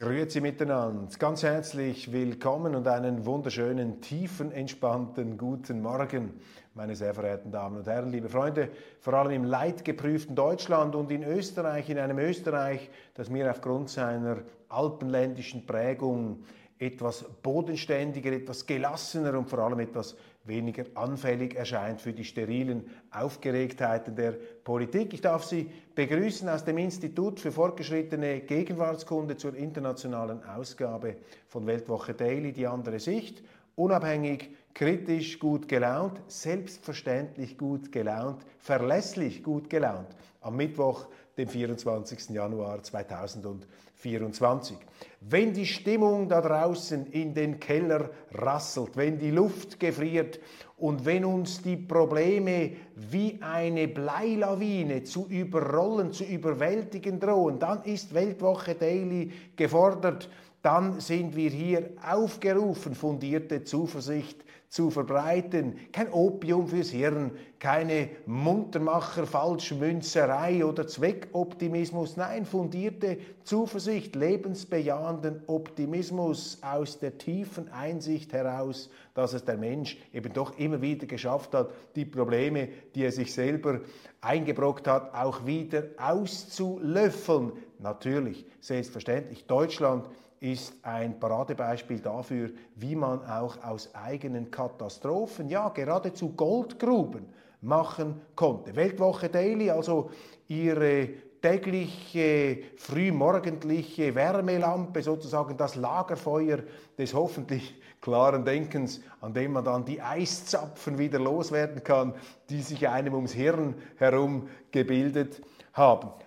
[0.00, 6.34] Grüezi miteinander, ganz herzlich willkommen und einen wunderschönen, tiefen, entspannten guten Morgen,
[6.74, 8.68] meine sehr verehrten Damen und Herren, liebe Freunde,
[9.00, 14.36] vor allem im leidgeprüften Deutschland und in Österreich, in einem Österreich, das mir aufgrund seiner
[14.68, 16.44] alpenländischen Prägung
[16.78, 20.16] etwas bodenständiger, etwas gelassener und vor allem etwas
[20.48, 24.32] weniger anfällig erscheint für die sterilen Aufgeregtheiten der
[24.64, 25.14] Politik.
[25.14, 32.14] Ich darf Sie begrüßen aus dem Institut für fortgeschrittene Gegenwartskunde zur internationalen Ausgabe von Weltwoche
[32.14, 33.42] Daily, die andere Sicht.
[33.76, 40.06] Unabhängig, kritisch, gut gelaunt, selbstverständlich gut gelaunt, verlässlich gut gelaunt.
[40.40, 42.30] Am Mittwoch, dem 24.
[42.30, 44.76] Januar 2024.
[45.20, 50.38] Wenn die Stimmung da draußen in den Keller rasselt, wenn die Luft gefriert
[50.76, 58.14] und wenn uns die Probleme wie eine Bleilawine zu überrollen, zu überwältigen drohen, dann ist
[58.14, 60.30] Weltwoche Daily gefordert,
[60.62, 65.76] dann sind wir hier aufgerufen, fundierte Zuversicht zu verbreiten.
[65.92, 72.16] Kein Opium fürs Hirn, keine Muntermacher, Falschmünzerei oder Zweckoptimismus.
[72.16, 80.32] Nein, fundierte Zuversicht, lebensbejahenden Optimismus aus der tiefen Einsicht heraus, dass es der Mensch eben
[80.34, 83.80] doch immer wieder geschafft hat, die Probleme, die er sich selber
[84.20, 87.52] eingebrockt hat, auch wieder auszulöffeln.
[87.78, 90.08] Natürlich, selbstverständlich, Deutschland
[90.40, 97.26] ist ein Paradebeispiel dafür, wie man auch aus eigenen Katastrophen, ja geradezu Goldgruben
[97.60, 98.76] machen konnte.
[98.76, 100.10] Weltwoche Daily, also
[100.46, 101.08] ihre
[101.40, 106.58] tägliche, frühmorgendliche Wärmelampe, sozusagen das Lagerfeuer
[106.96, 112.14] des hoffentlich klaren Denkens, an dem man dann die Eiszapfen wieder loswerden kann,
[112.48, 115.57] die sich einem ums Hirn herum gebildet haben.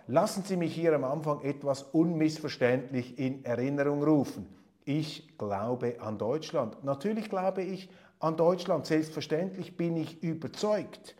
[0.07, 4.47] Lassen Sie mich hier am Anfang etwas unmissverständlich in Erinnerung rufen.
[4.85, 6.81] Ich glaube an Deutschland.
[6.85, 7.89] Natürlich glaube ich
[8.19, 8.85] an Deutschland.
[8.85, 11.17] Selbstverständlich bin ich überzeugt,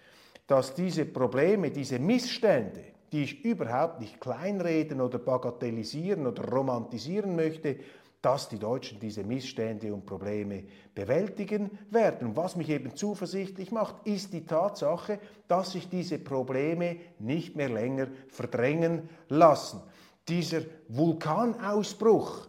[0.48, 7.80] dass diese Probleme, diese Missstände, die ich überhaupt nicht kleinreden oder bagatellisieren oder romantisieren möchte,
[8.22, 12.30] dass die Deutschen diese Missstände und Probleme bewältigen werden.
[12.30, 17.70] Und was mich eben zuversichtlich macht, ist die Tatsache, dass sich diese Probleme nicht mehr
[17.70, 19.82] länger verdrängen lassen.
[20.28, 22.48] Dieser Vulkanausbruch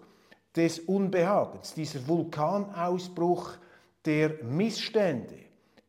[0.55, 3.57] des Unbehagens, dieser Vulkanausbruch
[4.05, 5.39] der Missstände,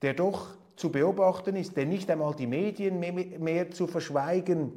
[0.01, 4.73] der doch zu beobachten ist, der nicht einmal die Medien mehr, zu verschweigen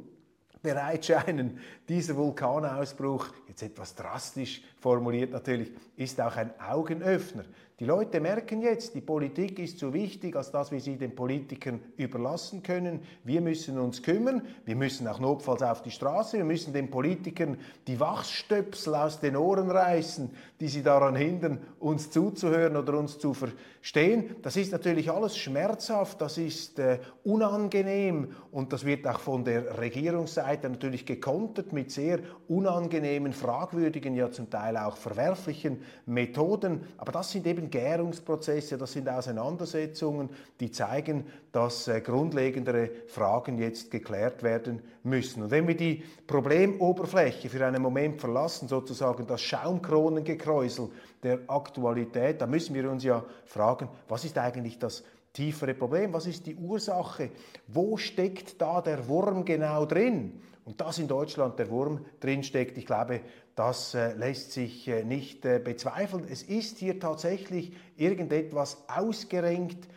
[0.61, 1.59] bereit scheinen.
[1.87, 7.45] Dieser Vulkanausbruch, jetzt etwas drastisch formuliert natürlich, ist auch ein Augenöffner.
[7.79, 11.79] Die Leute merken jetzt, die Politik ist zu wichtig, als dass wir sie den Politikern
[11.95, 13.01] überlassen können.
[13.23, 17.59] Wir müssen uns kümmern, wir müssen auch notfalls auf die Straße, wir müssen den Politikern
[17.85, 23.35] die Wachstöpsel aus den Ohren reißen, die sie daran hindern, uns zuzuhören oder uns zu
[23.35, 24.35] verstehen.
[24.41, 29.77] Das ist natürlich alles schmerzhaft, das ist äh, unangenehm und das wird auch von der
[29.77, 36.81] Regierungsseite natürlich gekontert mit sehr unangenehmen, fragwürdigen, ja zum Teil auch verwerflichen Methoden.
[36.97, 40.29] Aber das sind eben Gärungsprozesse, das sind Auseinandersetzungen,
[40.59, 45.43] die zeigen, dass äh, grundlegendere Fragen jetzt geklärt werden müssen.
[45.43, 50.89] Und wenn wir die Problemoberfläche für einen Moment verlassen, sozusagen das Schaumkronengekräusel
[51.23, 55.03] der Aktualität, dann müssen wir uns ja fragen, was ist eigentlich das
[55.37, 56.13] tiefere Problem?
[56.13, 57.29] Was ist die Ursache?
[57.67, 60.41] Wo steckt da der Wurm genau drin?
[60.65, 63.21] Und dass in Deutschland der Wurm drinsteckt, ich glaube,
[63.55, 66.25] das äh, lässt sich äh, nicht äh, bezweifeln.
[66.29, 69.87] Es ist hier tatsächlich irgendetwas ausgerenkt,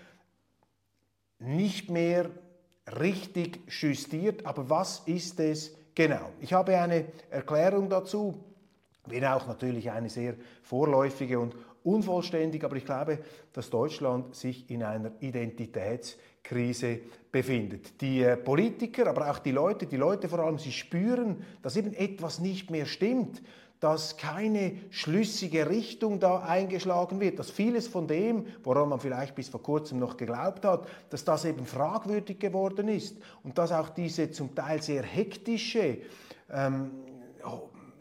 [1.39, 2.31] nicht mehr
[3.01, 4.45] richtig justiert.
[4.45, 6.31] Aber was ist es genau?
[6.41, 8.45] Ich habe eine Erklärung dazu,
[9.07, 13.19] wenn auch natürlich eine sehr vorläufige und unvollständig, aber ich glaube,
[13.53, 17.01] dass Deutschland sich in einer Identitätskrise
[17.33, 18.01] befindet.
[18.01, 21.93] Die äh, Politiker, aber auch die Leute, die Leute vor allem, sie spüren, dass eben
[21.95, 23.43] etwas nicht mehr stimmt,
[23.81, 29.49] dass keine schlüssige Richtung da eingeschlagen wird, dass vieles von dem, woran man vielleicht bis
[29.49, 34.31] vor kurzem noch geglaubt hat, dass das eben fragwürdig geworden ist und dass auch diese
[34.31, 35.99] zum Teil sehr hektische
[36.53, 36.91] ähm,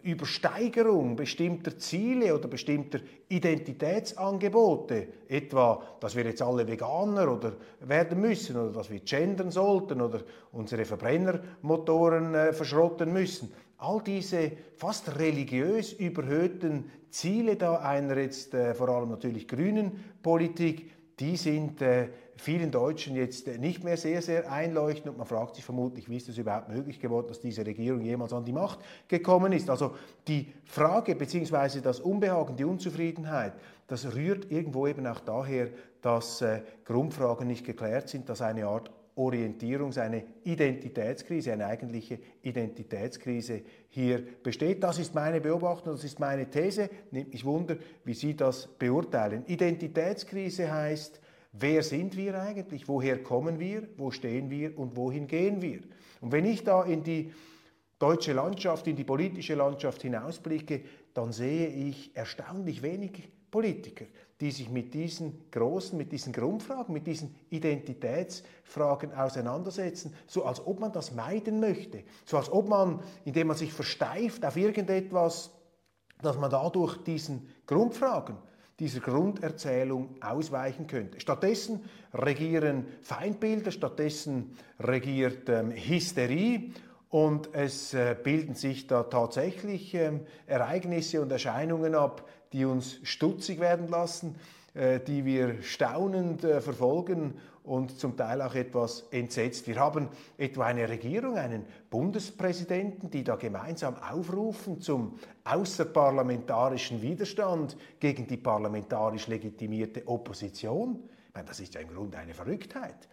[0.04, 8.56] Übersteigerung bestimmter Ziele oder bestimmter Identitätsangebote, etwa, dass wir jetzt alle Veganer oder werden müssen
[8.58, 15.94] oder dass wir gendern sollten oder unsere Verbrennermotoren äh, verschrotten müssen, all diese fast religiös
[15.94, 22.08] überhöhten Ziele da einer jetzt äh, vor allem natürlich grünen Politik, die sind äh,
[22.38, 26.18] vielen Deutschen jetzt äh, nicht mehr sehr, sehr einleuchtend und man fragt sich vermutlich, wie
[26.18, 29.70] ist es überhaupt möglich geworden, dass diese Regierung jemals an die Macht gekommen ist.
[29.70, 29.96] Also
[30.28, 31.82] die Frage bzw.
[31.82, 33.54] das Unbehagen, die Unzufriedenheit,
[33.88, 35.68] das rührt irgendwo eben auch daher,
[36.02, 38.90] dass äh, Grundfragen nicht geklärt sind, dass eine Art
[39.20, 44.82] Orientierung, eine Identitätskrise, eine eigentliche Identitätskrise hier besteht.
[44.82, 46.90] Das ist meine Beobachtung, das ist meine These.
[47.12, 47.76] Nimmt mich Wunder,
[48.06, 49.44] wie Sie das beurteilen.
[49.46, 51.20] Identitätskrise heißt,
[51.52, 55.82] wer sind wir eigentlich, woher kommen wir, wo stehen wir und wohin gehen wir.
[56.22, 57.34] Und wenn ich da in die
[58.00, 60.82] deutsche Landschaft, in die politische Landschaft hinausblicke,
[61.14, 64.06] dann sehe ich erstaunlich wenig Politiker,
[64.40, 70.80] die sich mit diesen großen, mit diesen Grundfragen, mit diesen Identitätsfragen auseinandersetzen, so als ob
[70.80, 75.52] man das meiden möchte, so als ob man, indem man sich versteift auf irgendetwas,
[76.22, 78.38] dass man dadurch diesen Grundfragen,
[78.80, 81.20] dieser Grunderzählung ausweichen könnte.
[81.20, 86.72] Stattdessen regieren Feindbilder, stattdessen regiert ähm, Hysterie
[87.10, 93.60] und es äh, bilden sich da tatsächlich ähm, Ereignisse und Erscheinungen ab, die uns stutzig
[93.60, 94.36] werden lassen,
[94.74, 99.68] äh, die wir staunend äh, verfolgen und zum Teil auch etwas entsetzt.
[99.68, 108.26] Wir haben etwa eine Regierung, einen Bundespräsidenten, die da gemeinsam aufrufen zum außerparlamentarischen Widerstand gegen
[108.26, 111.00] die parlamentarisch legitimierte Opposition.
[111.28, 113.08] Ich meine, das ist ja im Grunde eine Verrücktheit.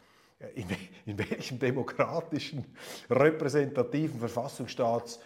[0.55, 0.67] In,
[1.07, 2.63] in, welchem demokratischen,
[3.09, 5.19] repräsentativen Verfassungsstaat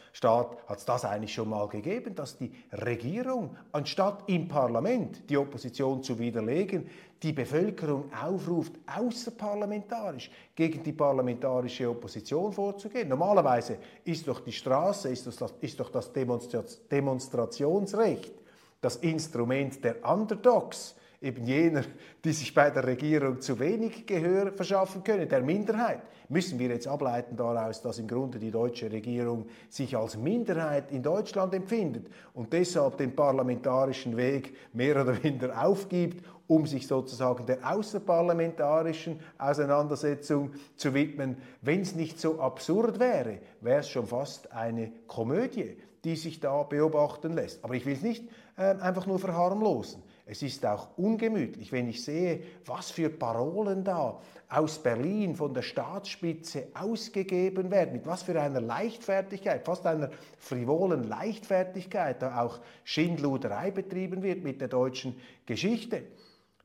[0.69, 6.05] hat es das eigentlich schon mal gegeben, dass die Regierung, anstatt im Parlament die Opposition
[6.05, 6.89] zu widerlegen,
[7.25, 13.09] die Bevölkerung aufruft, außerparlamentarisch gegen die parlamentarische Opposition vorzugehen?
[13.09, 18.33] Normalerweise ist doch die Straße, ist, das, ist doch das Demonstrationsrecht
[18.81, 21.83] das Instrument der Underdogs eben jener,
[22.25, 26.01] die sich bei der Regierung zu wenig Gehör verschaffen können, der Minderheit.
[26.31, 31.03] Müssen wir jetzt ableiten daraus, dass im Grunde die deutsche Regierung sich als Minderheit in
[31.03, 37.59] Deutschland empfindet und deshalb den parlamentarischen Weg mehr oder minder aufgibt, um sich sozusagen der
[37.71, 41.37] außerparlamentarischen Auseinandersetzung zu widmen.
[41.61, 46.63] Wenn es nicht so absurd wäre, wäre es schon fast eine Komödie, die sich da
[46.63, 47.63] beobachten lässt.
[47.63, 48.25] Aber ich will es nicht
[48.57, 50.03] äh, einfach nur verharmlosen.
[50.31, 55.63] Es ist auch ungemütlich, wenn ich sehe, was für Parolen da aus Berlin von der
[55.63, 63.73] Staatsspitze ausgegeben werden, mit was für einer Leichtfertigkeit, fast einer frivolen Leichtfertigkeit, da auch Schindluderei
[63.73, 65.17] betrieben wird mit der deutschen
[65.47, 66.05] Geschichte.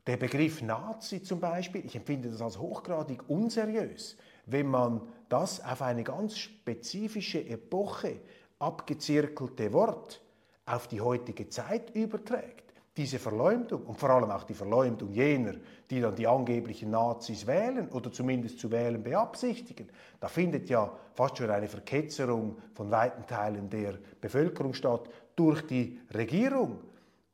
[0.06, 4.16] Der Begriff Nazi zum Beispiel, ich empfinde das als hochgradig unseriös,
[4.46, 8.20] wenn man das auf eine ganz spezifische Epoche
[8.60, 10.22] abgezirkelte Wort
[10.66, 12.65] auf die heutige Zeit überträgt
[12.96, 15.54] diese Verleumdung und vor allem auch die Verleumdung jener,
[15.90, 19.88] die dann die angeblichen Nazis wählen oder zumindest zu wählen beabsichtigen,
[20.18, 25.98] da findet ja fast schon eine Verketzerung von weiten Teilen der Bevölkerung statt durch die
[26.14, 26.80] Regierung.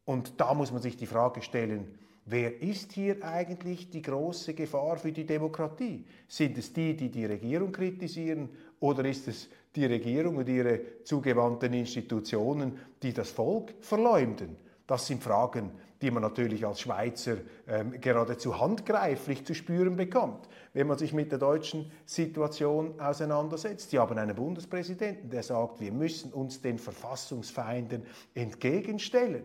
[0.05, 4.97] Und da muss man sich die Frage stellen, wer ist hier eigentlich die große Gefahr
[4.97, 6.05] für die Demokratie?
[6.27, 8.49] Sind es die, die die Regierung kritisieren
[8.81, 14.57] oder ist es die Regierung und ihre zugewandten Institutionen, die das Volk verleumden?
[14.93, 15.71] Das sind Fragen,
[16.03, 21.33] die man natürlich als Schweizer ähm, geradezu handgreiflich zu spüren bekommt, wenn man sich mit
[21.33, 23.89] der deutschen Situation auseinandersetzt.
[23.89, 28.03] Sie haben einen Bundespräsidenten, der sagt, wir müssen uns den Verfassungsfeinden
[28.35, 29.45] entgegenstellen.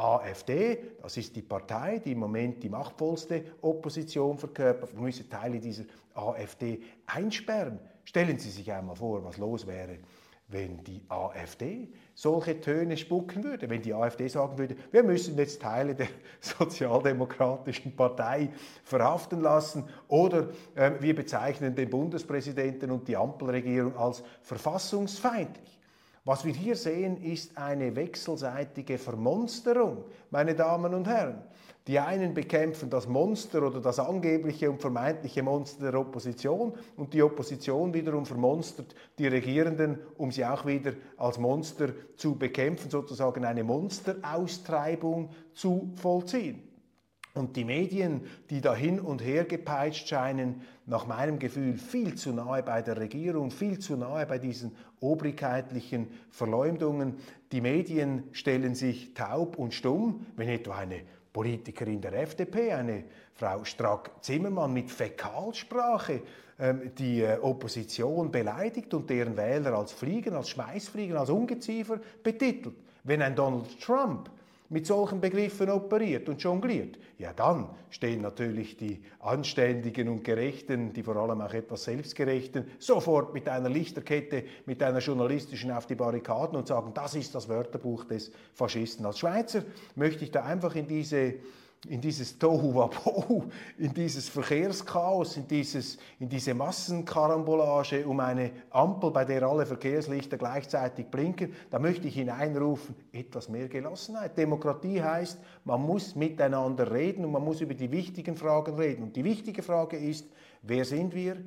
[0.00, 5.60] AfD, das ist die Partei, die im Moment die machtvollste Opposition verkörpert, man müsse Teile
[5.60, 7.78] dieser AfD einsperren.
[8.04, 9.98] Stellen Sie sich einmal vor, was los wäre,
[10.48, 15.62] wenn die AfD solche Töne spucken würde, wenn die AfD sagen würde, wir müssen jetzt
[15.62, 16.08] Teile der
[16.40, 18.50] sozialdemokratischen Partei
[18.82, 25.79] verhaften lassen oder äh, wir bezeichnen den Bundespräsidenten und die Ampelregierung als verfassungsfeindlich.
[26.24, 31.42] Was wir hier sehen, ist eine wechselseitige Vermonsterung, meine Damen und Herren.
[31.86, 37.22] Die einen bekämpfen das Monster oder das angebliche und vermeintliche Monster der Opposition und die
[37.22, 43.64] Opposition wiederum vermonstert die Regierenden, um sie auch wieder als Monster zu bekämpfen, sozusagen eine
[43.64, 46.69] Monsteraustreibung zu vollziehen.
[47.34, 52.32] Und die Medien, die da hin und her gepeitscht scheinen, nach meinem Gefühl viel zu
[52.32, 57.18] nahe bei der Regierung, viel zu nahe bei diesen obrigkeitlichen Verleumdungen.
[57.52, 63.64] Die Medien stellen sich taub und stumm, wenn etwa eine Politikerin der FDP, eine Frau
[63.64, 66.22] Strack-Zimmermann mit Fäkalsprache,
[66.58, 72.74] ähm, die äh, Opposition beleidigt und deren Wähler als Fliegen, als Schmeißfliegen, als Ungeziefer betitelt.
[73.04, 74.30] Wenn ein Donald Trump
[74.70, 81.02] mit solchen Begriffen operiert und jongliert, ja dann stehen natürlich die Anständigen und Gerechten, die
[81.02, 86.56] vor allem auch etwas Selbstgerechten, sofort mit einer Lichterkette, mit einer journalistischen auf die Barrikaden
[86.56, 89.04] und sagen, das ist das Wörterbuch des Faschisten.
[89.04, 89.64] Als Schweizer
[89.96, 91.34] möchte ich da einfach in diese
[91.88, 93.44] in dieses Tohuwabohu,
[93.78, 100.36] in dieses Verkehrschaos, in, dieses, in diese Massenkarambolage um eine Ampel, bei der alle Verkehrslichter
[100.36, 104.36] gleichzeitig blinken, da möchte ich hineinrufen, etwas mehr Gelassenheit.
[104.36, 109.04] Demokratie heißt, man muss miteinander reden und man muss über die wichtigen Fragen reden.
[109.04, 110.26] Und die wichtige Frage ist,
[110.62, 111.38] wer sind wir,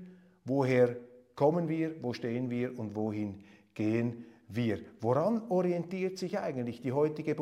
[0.46, 0.98] woher
[1.36, 3.44] kommen wir, wo stehen wir und wohin
[3.76, 4.80] gehen wir.
[5.00, 7.36] Woran orientiert sich eigentlich die heutige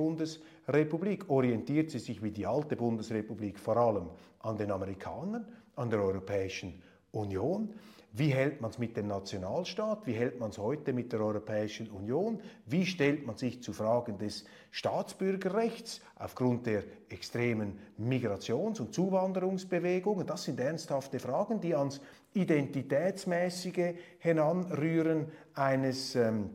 [0.65, 1.29] Bundesrepublik?
[1.29, 6.81] Orientiert sie sich wie die alte Bundesrepublik vor allem an den Amerikanern, an der Europäischen
[7.11, 7.73] Union?
[8.13, 10.05] Wie hält man es mit dem Nationalstaat?
[10.05, 12.41] Wie hält man es heute mit der Europäischen Union?
[12.65, 20.27] Wie stellt man sich zu Fragen des Staatsbürgerrechts aufgrund der extremen Migrations- und Zuwanderungsbewegungen?
[20.27, 22.01] Das sind ernsthafte Fragen, die ans
[22.33, 26.49] Identitätsmäßige heranrühren eines ähm,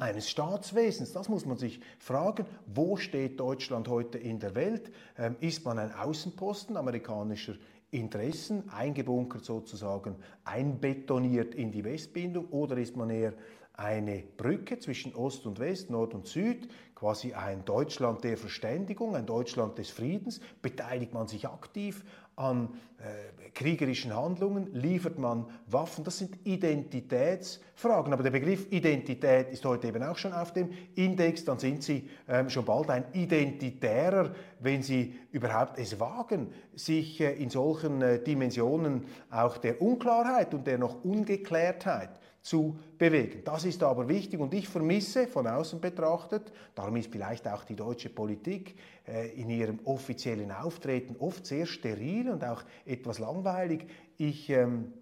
[0.00, 1.12] eines Staatswesens.
[1.12, 2.46] Das muss man sich fragen.
[2.66, 4.90] Wo steht Deutschland heute in der Welt?
[5.18, 7.54] Ähm, ist man ein Außenposten amerikanischer
[7.90, 13.34] Interessen, eingebunkert sozusagen, einbetoniert in die Westbindung oder ist man eher
[13.74, 19.26] eine Brücke zwischen Ost und West, Nord und Süd, quasi ein Deutschland der Verständigung, ein
[19.26, 22.04] Deutschland des Friedens, beteiligt man sich aktiv
[22.40, 28.12] an äh, kriegerischen Handlungen, liefert man Waffen, das sind Identitätsfragen.
[28.12, 32.08] Aber der Begriff Identität ist heute eben auch schon auf dem Index, dann sind Sie
[32.28, 38.22] ähm, schon bald ein Identitärer, wenn Sie überhaupt es wagen, sich äh, in solchen äh,
[38.22, 42.10] Dimensionen auch der Unklarheit und der noch Ungeklärtheit
[42.42, 43.42] zu bewegen.
[43.44, 47.76] Das ist aber wichtig und ich vermisse von außen betrachtet, darum ist vielleicht auch die
[47.76, 53.86] deutsche Politik äh, in ihrem offiziellen Auftreten oft sehr steril und auch etwas langweilig.
[54.16, 54.92] Ich ähm,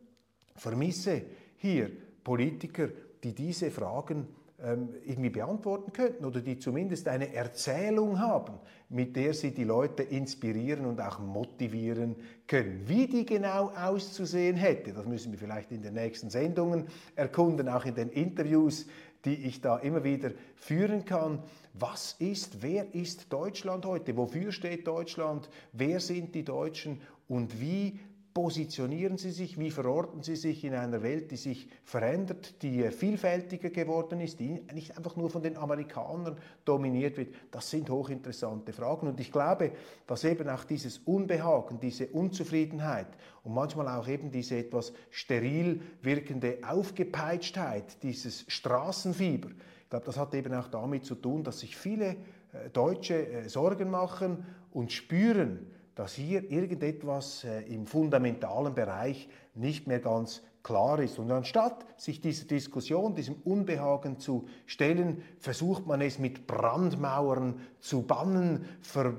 [0.57, 1.23] vermisse
[1.59, 1.91] hier
[2.25, 2.89] Politiker,
[3.23, 4.27] die diese Fragen
[4.61, 8.55] irgendwie beantworten könnten oder die zumindest eine Erzählung haben,
[8.89, 12.17] mit der sie die Leute inspirieren und auch motivieren
[12.49, 12.83] können.
[12.89, 17.85] Wie die genau auszusehen hätte, das müssen wir vielleicht in den nächsten Sendungen erkunden, auch
[17.85, 18.87] in den Interviews,
[19.25, 21.45] die ich da immer wieder führen kann.
[21.75, 24.17] Was ist, wer ist Deutschland heute?
[24.17, 25.49] Wofür steht Deutschland?
[25.73, 27.01] Wer sind die Deutschen?
[27.29, 28.01] Und wie
[28.39, 33.71] positionieren Sie sich, wie verorten Sie sich in einer Welt, die sich verändert, die vielfältiger
[33.71, 37.35] geworden ist, die nicht einfach nur von den Amerikanern dominiert wird?
[37.51, 39.09] Das sind hochinteressante Fragen.
[39.09, 39.73] Und ich glaube,
[40.07, 43.09] dass eben auch dieses Unbehagen, diese Unzufriedenheit
[43.43, 50.33] und manchmal auch eben diese etwas steril wirkende Aufgepeitschtheit, dieses Straßenfieber, ich glaube, das hat
[50.37, 52.11] eben auch damit zu tun, dass sich viele
[52.53, 55.67] äh, Deutsche äh, Sorgen machen und spüren,
[55.99, 61.19] dass hier irgendetwas äh, im fundamentalen Bereich nicht mehr ganz klar ist.
[61.19, 68.03] Und anstatt sich dieser Diskussion, diesem Unbehagen zu stellen, versucht man es mit Brandmauern zu
[68.03, 69.15] bannen, ver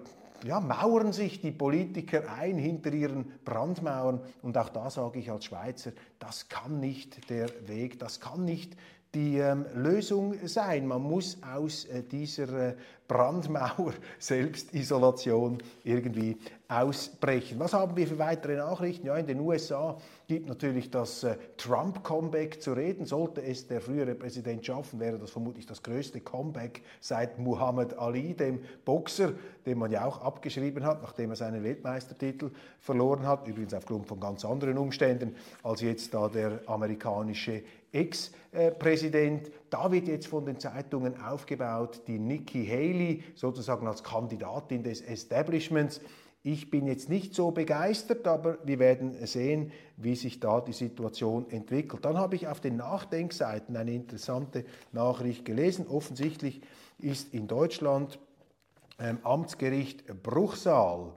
[0.45, 4.21] ja, mauern sich die Politiker ein hinter ihren Brandmauern.
[4.41, 8.77] Und auch da sage ich als Schweizer, das kann nicht der Weg, das kann nicht
[9.13, 10.85] die ähm, Lösung sein.
[10.87, 12.75] Man muss aus äh, dieser äh,
[13.07, 16.37] Brandmauer Selbstisolation irgendwie
[16.67, 17.57] ausbrechen.
[17.57, 19.07] Was haben wir für weitere Nachrichten?
[19.07, 19.97] Ja, in den USA
[20.27, 23.05] gibt natürlich das äh, Trump-Comeback zu reden.
[23.05, 28.35] Sollte es der frühere Präsident schaffen, wäre das vermutlich das größte Comeback seit Muhammad Ali,
[28.35, 29.33] dem Boxer,
[29.65, 33.47] den man ja auch abgeschrieben hat, nachdem er seinen Weltmeistertitel verloren hat.
[33.47, 39.51] Übrigens aufgrund von ganz anderen Umständen als jetzt da der amerikanische Ex-Präsident.
[39.69, 46.01] Da wird jetzt von den Zeitungen aufgebaut, die Nikki Haley sozusagen als Kandidatin des Establishments.
[46.41, 51.49] Ich bin jetzt nicht so begeistert, aber wir werden sehen, wie sich da die Situation
[51.49, 52.05] entwickelt.
[52.05, 55.85] Dann habe ich auf den Nachdenkseiten eine interessante Nachricht gelesen.
[55.87, 56.61] Offensichtlich
[56.97, 58.19] ist in Deutschland
[58.99, 61.13] ähm, Amtsgericht Bruchsal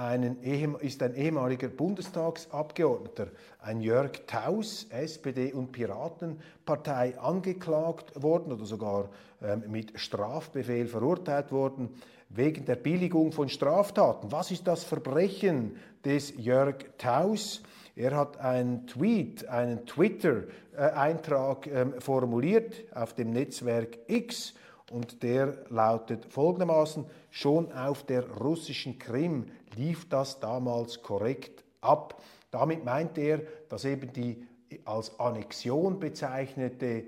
[0.00, 0.42] einen,
[0.80, 3.28] ist ein ehemaliger Bundestagsabgeordneter,
[3.60, 9.10] ein Jörg Taus, SPD und Piratenpartei, angeklagt worden oder sogar
[9.42, 11.90] ähm, mit Strafbefehl verurteilt worden
[12.30, 14.32] wegen der Billigung von Straftaten.
[14.32, 17.62] Was ist das Verbrechen des Jörg Taus?
[17.94, 24.54] Er hat einen Tweet, einen Twitter-Eintrag ähm, formuliert auf dem Netzwerk X
[24.90, 29.46] und der lautet folgendermaßen, schon auf der russischen Krim
[29.76, 32.20] lief das damals korrekt ab.
[32.50, 34.46] Damit meint er, dass eben die
[34.84, 37.04] als Annexion bezeichnete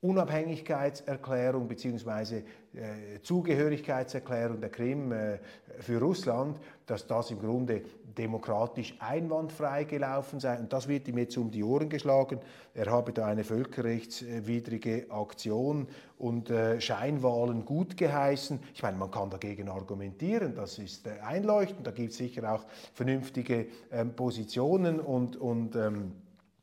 [0.00, 2.42] Unabhängigkeitserklärung bzw.
[2.74, 5.38] Äh, Zugehörigkeitserklärung der Krim äh,
[5.78, 7.82] für Russland, dass das im Grunde
[8.16, 10.58] demokratisch einwandfrei gelaufen sei.
[10.58, 12.40] Und das wird ihm jetzt um die Ohren geschlagen.
[12.74, 15.86] Er habe da eine völkerrechtswidrige Aktion
[16.18, 18.58] und äh, Scheinwahlen gut geheißen.
[18.74, 21.86] Ich meine, man kann dagegen argumentieren, das ist äh, einleuchtend.
[21.86, 26.12] Da gibt es sicher auch vernünftige ähm, Positionen und, und, ähm,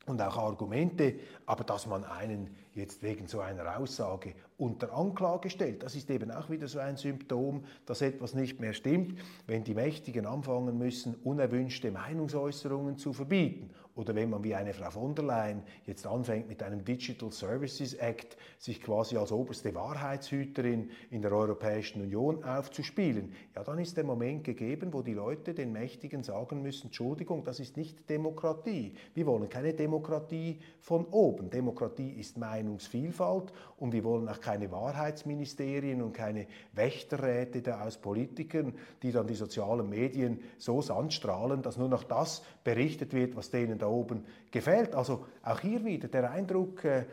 [0.05, 1.15] und auch Argumente.
[1.45, 5.83] Aber dass man einen jetzt wegen so einer Aussage unter Anklage stellt.
[5.83, 9.73] Das ist eben auch wieder so ein Symptom, dass etwas nicht mehr stimmt, wenn die
[9.73, 15.25] Mächtigen anfangen müssen, unerwünschte Meinungsäußerungen zu verbieten oder wenn man wie eine Frau von der
[15.25, 21.31] Leyen jetzt anfängt mit einem Digital Services Act sich quasi als oberste Wahrheitshüterin in der
[21.31, 26.61] Europäischen Union aufzuspielen, ja, dann ist der Moment gegeben, wo die Leute den Mächtigen sagen
[26.63, 28.95] müssen, Entschuldigung, das ist nicht Demokratie.
[29.13, 31.49] Wir wollen keine Demokratie von oben.
[31.49, 38.73] Demokratie ist Meinungsvielfalt und wir wollen auch keine Wahrheitsministerien und keine Wächterräte da aus Politikern,
[39.01, 43.79] die dann die sozialen Medien so sandstrahlen, dass nur noch das berichtet wird, was denen
[43.79, 44.95] da oben gefällt.
[44.95, 47.05] Also auch hier wieder der Eindruck, äh,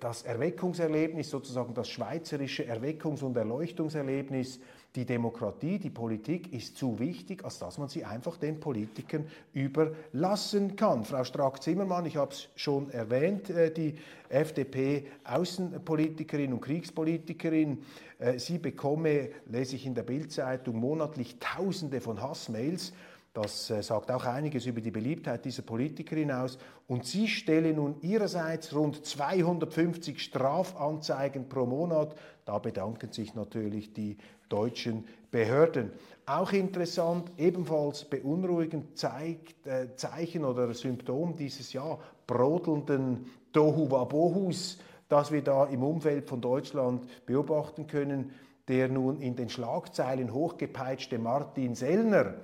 [0.00, 4.60] das Erweckungserlebnis, sozusagen das schweizerische Erweckungs- und Erleuchtungserlebnis,
[4.94, 9.24] die Demokratie, die Politik ist zu wichtig, als dass man sie einfach den Politikern
[9.54, 11.04] überlassen kann.
[11.04, 13.94] Frau Strack-Zimmermann, ich habe es schon erwähnt, äh, die
[14.28, 17.82] FDP-Außenpolitikerin und Kriegspolitikerin,
[18.18, 22.92] äh, sie bekomme, lese ich in der Bildzeitung, monatlich Tausende von Hassmails
[23.32, 26.58] das äh, sagt auch einiges über die Beliebtheit dieser Politikerin aus.
[26.86, 32.14] Und sie stelle nun ihrerseits rund 250 Strafanzeigen pro Monat.
[32.44, 34.18] Da bedanken sich natürlich die
[34.52, 35.90] deutschen Behörden.
[36.26, 45.42] Auch interessant, ebenfalls beunruhigend zeigt, äh, Zeichen oder Symptom dieses ja brodelnden Tohuwabohus, das wir
[45.42, 48.30] da im Umfeld von Deutschland beobachten können,
[48.68, 52.34] der nun in den Schlagzeilen hochgepeitschte Martin Sellner,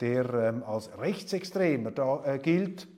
[0.00, 2.88] der ähm, als Rechtsextremer da äh, gilt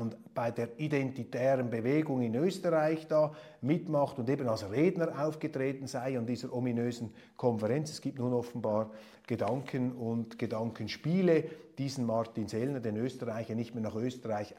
[0.00, 6.18] und bei der identitären Bewegung in Österreich da mitmacht und eben als Redner aufgetreten sei
[6.18, 7.90] an dieser ominösen Konferenz.
[7.90, 8.90] Es gibt nun offenbar
[9.26, 11.44] Gedanken und Gedankenspiele,
[11.76, 14.54] diesen Martin Sellner, den Österreicher, nicht mehr nach Österreich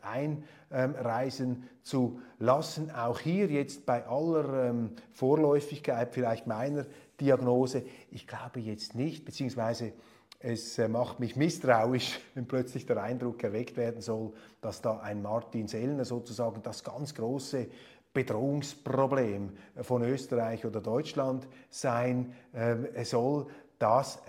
[0.69, 2.91] einreisen zu lassen.
[2.91, 6.85] Auch hier jetzt bei aller ähm, Vorläufigkeit vielleicht meiner
[7.19, 9.93] Diagnose, ich glaube jetzt nicht, beziehungsweise
[10.39, 15.21] es äh, macht mich misstrauisch, wenn plötzlich der Eindruck erweckt werden soll, dass da ein
[15.21, 17.67] Martin Sellner sozusagen das ganz große
[18.13, 23.47] Bedrohungsproblem von Österreich oder Deutschland sein äh, soll.
[23.77, 24.19] Das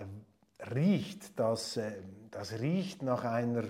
[0.73, 1.93] riecht, das, äh,
[2.29, 3.63] das riecht nach einer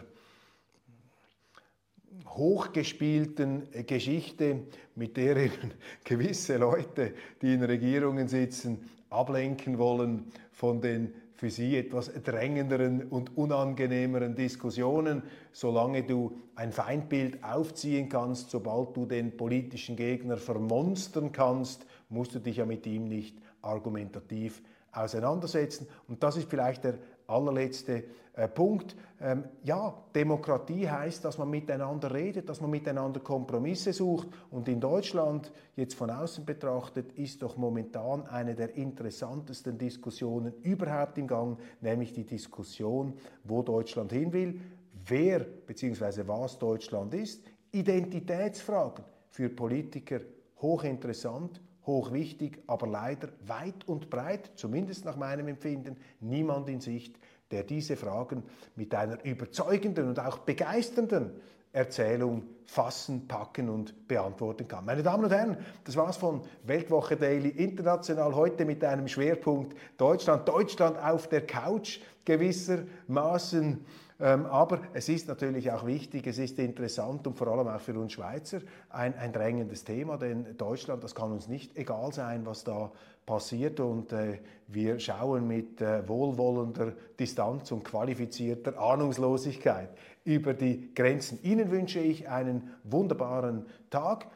[2.27, 4.63] hochgespielten Geschichte,
[4.95, 5.73] mit der eben
[6.03, 13.35] gewisse Leute, die in Regierungen sitzen, ablenken wollen von den für sie etwas drängenderen und
[13.35, 21.87] unangenehmeren Diskussionen, solange du ein Feindbild aufziehen kannst, sobald du den politischen Gegner vermonstern kannst,
[22.09, 25.87] musst du dich ja mit ihm nicht argumentativ auseinandersetzen.
[26.07, 26.99] Und das ist vielleicht der
[27.31, 28.95] allerletzte äh, Punkt.
[29.19, 34.29] Ähm, ja, Demokratie heißt, dass man miteinander redet, dass man miteinander Kompromisse sucht.
[34.49, 41.17] Und in Deutschland, jetzt von außen betrachtet, ist doch momentan eine der interessantesten Diskussionen überhaupt
[41.17, 43.13] im Gang, nämlich die Diskussion,
[43.43, 44.61] wo Deutschland hin will,
[45.05, 46.23] wer bzw.
[46.25, 47.43] was Deutschland ist.
[47.71, 50.19] Identitätsfragen für Politiker
[50.61, 57.17] hochinteressant, hochwichtig, aber leider weit und breit, zumindest nach meinem Empfinden, niemand in Sicht,
[57.49, 58.43] der diese Fragen
[58.75, 61.31] mit einer überzeugenden und auch begeisternden
[61.73, 64.85] Erzählung fassen, packen und beantworten kann.
[64.85, 70.47] Meine Damen und Herren, das war's von Weltwoche Daily International heute mit einem Schwerpunkt Deutschland.
[70.47, 73.85] Deutschland auf der Couch gewissermaßen
[74.21, 77.97] ähm, aber es ist natürlich auch wichtig, es ist interessant und vor allem auch für
[77.99, 78.59] uns Schweizer
[78.91, 82.91] ein, ein drängendes Thema, denn Deutschland, das kann uns nicht egal sein, was da
[83.25, 89.89] passiert und äh, wir schauen mit äh, wohlwollender Distanz und qualifizierter Ahnungslosigkeit
[90.23, 91.39] über die Grenzen.
[91.43, 94.27] Ihnen wünsche ich einen wunderbaren Tag.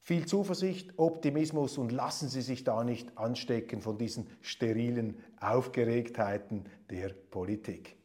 [0.00, 7.10] Viel Zuversicht, Optimismus und lassen Sie sich da nicht anstecken von diesen sterilen Aufgeregtheiten der
[7.10, 7.98] Politik.